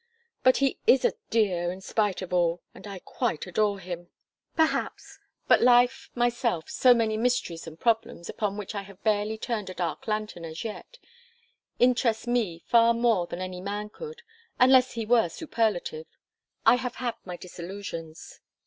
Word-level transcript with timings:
But 0.41 0.57
he 0.57 0.79
is 0.87 1.05
a 1.05 1.13
dear, 1.29 1.71
in 1.71 1.79
spite 1.79 2.23
of 2.23 2.33
all, 2.33 2.63
and 2.73 2.87
I 2.87 2.97
quite 2.97 3.45
adore 3.45 3.77
him." 3.77 4.09
"Perhaps; 4.55 5.19
but 5.47 5.61
life, 5.61 6.09
myself, 6.15 6.71
so 6.71 6.95
many 6.95 7.17
mysteries 7.17 7.67
and 7.67 7.79
problems, 7.79 8.27
upon 8.27 8.57
which 8.57 8.73
I 8.73 8.81
have 8.81 9.03
barely 9.03 9.37
turned 9.37 9.69
a 9.69 9.75
dark 9.75 10.07
lantern 10.07 10.43
as 10.43 10.63
yet, 10.63 10.97
interest 11.77 12.25
me 12.25 12.63
far 12.65 12.95
more 12.95 13.27
than 13.27 13.41
any 13.41 13.61
man 13.61 13.89
could, 13.89 14.23
unless 14.59 14.93
he 14.93 15.05
were 15.05 15.29
superlative. 15.29 16.07
I 16.65 16.77
have 16.77 16.95
had 16.95 17.13
my 17.23 17.37
disillusions." 17.37 18.39